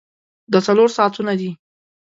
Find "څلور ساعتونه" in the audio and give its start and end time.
0.67-1.33